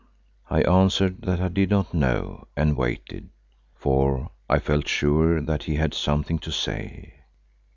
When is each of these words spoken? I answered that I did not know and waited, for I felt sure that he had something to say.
I 0.49 0.63
answered 0.63 1.21
that 1.25 1.39
I 1.39 1.47
did 1.47 1.69
not 1.69 1.93
know 1.93 2.47
and 2.57 2.75
waited, 2.75 3.29
for 3.75 4.31
I 4.49 4.57
felt 4.57 4.87
sure 4.87 5.39
that 5.41 5.65
he 5.65 5.75
had 5.75 5.93
something 5.93 6.39
to 6.39 6.51
say. 6.51 7.19